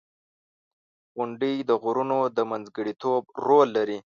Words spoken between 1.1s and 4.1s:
•غونډۍ د غرونو د منځګړیتوب رول لري.